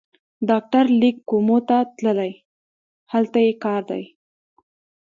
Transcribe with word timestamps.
ډاکټر 0.49 0.85
لېک 0.99 1.17
کومو 1.29 1.57
ته 1.67 1.77
تللی، 1.97 2.33
هلته 3.11 3.37
یې 3.45 3.53
کار 3.63 3.81
دی. 3.91 4.03